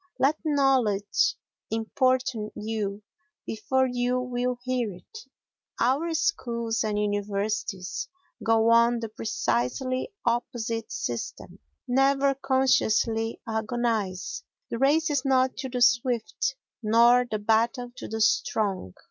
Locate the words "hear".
4.63-4.91